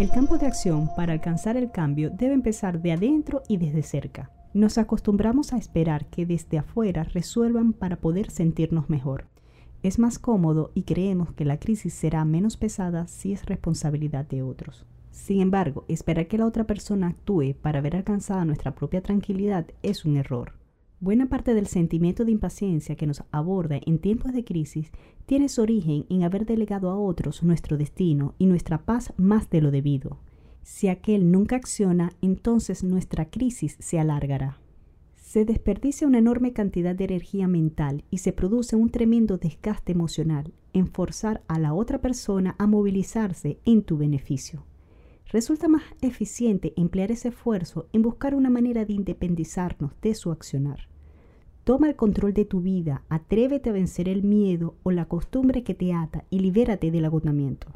[0.00, 4.30] El campo de acción para alcanzar el cambio debe empezar de adentro y desde cerca.
[4.54, 9.26] Nos acostumbramos a esperar que desde afuera resuelvan para poder sentirnos mejor.
[9.82, 14.42] Es más cómodo y creemos que la crisis será menos pesada si es responsabilidad de
[14.42, 14.86] otros.
[15.10, 20.06] Sin embargo, esperar que la otra persona actúe para ver alcanzada nuestra propia tranquilidad es
[20.06, 20.59] un error.
[21.02, 24.92] Buena parte del sentimiento de impaciencia que nos aborda en tiempos de crisis
[25.24, 29.62] tiene su origen en haber delegado a otros nuestro destino y nuestra paz más de
[29.62, 30.18] lo debido.
[30.60, 34.58] Si aquel nunca acciona, entonces nuestra crisis se alargará.
[35.16, 40.52] Se desperdicia una enorme cantidad de energía mental y se produce un tremendo desgaste emocional
[40.74, 44.66] en forzar a la otra persona a movilizarse en tu beneficio.
[45.32, 50.90] Resulta más eficiente emplear ese esfuerzo en buscar una manera de independizarnos de su accionar.
[51.64, 55.74] Toma el control de tu vida, atrévete a vencer el miedo o la costumbre que
[55.74, 57.68] te ata y libérate del agotamiento.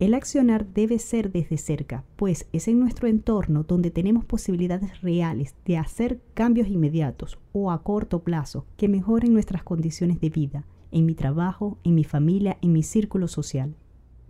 [0.00, 5.54] El accionar debe ser desde cerca, pues es en nuestro entorno donde tenemos posibilidades reales
[5.64, 11.06] de hacer cambios inmediatos o a corto plazo que mejoren nuestras condiciones de vida, en
[11.06, 13.76] mi trabajo, en mi familia, en mi círculo social.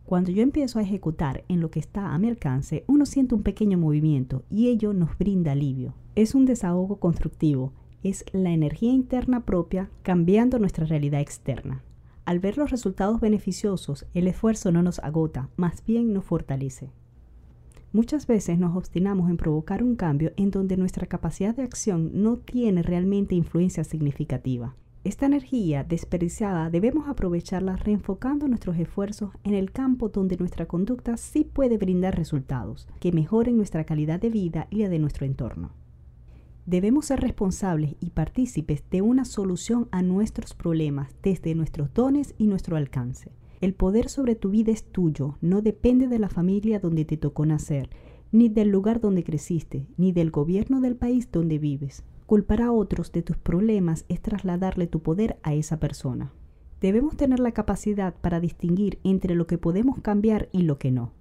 [0.04, 3.42] Cuando yo empiezo a ejecutar en lo que está a mi alcance, uno siente un
[3.42, 5.94] pequeño movimiento y ello nos brinda alivio.
[6.14, 7.72] Es un desahogo constructivo,
[8.04, 11.82] es la energía interna propia cambiando nuestra realidad externa.
[12.24, 16.90] Al ver los resultados beneficiosos, el esfuerzo no nos agota, más bien nos fortalece.
[17.92, 22.38] Muchas veces nos obstinamos en provocar un cambio en donde nuestra capacidad de acción no
[22.38, 24.74] tiene realmente influencia significativa.
[25.04, 31.44] Esta energía desperdiciada debemos aprovecharla reenfocando nuestros esfuerzos en el campo donde nuestra conducta sí
[31.44, 35.83] puede brindar resultados que mejoren nuestra calidad de vida y la de nuestro entorno.
[36.66, 42.46] Debemos ser responsables y partícipes de una solución a nuestros problemas desde nuestros dones y
[42.46, 43.32] nuestro alcance.
[43.60, 47.44] El poder sobre tu vida es tuyo, no depende de la familia donde te tocó
[47.44, 47.90] nacer,
[48.32, 52.02] ni del lugar donde creciste, ni del gobierno del país donde vives.
[52.24, 56.32] Culpar a otros de tus problemas es trasladarle tu poder a esa persona.
[56.80, 61.12] Debemos tener la capacidad para distinguir entre lo que podemos cambiar y lo que no.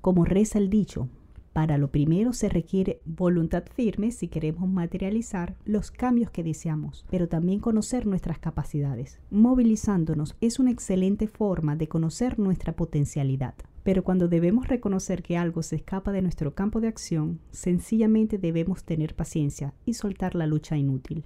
[0.00, 1.08] Como reza el dicho,
[1.52, 7.28] para lo primero se requiere voluntad firme si queremos materializar los cambios que deseamos, pero
[7.28, 9.18] también conocer nuestras capacidades.
[9.30, 13.54] Movilizándonos es una excelente forma de conocer nuestra potencialidad.
[13.82, 18.84] Pero cuando debemos reconocer que algo se escapa de nuestro campo de acción, sencillamente debemos
[18.84, 21.24] tener paciencia y soltar la lucha inútil.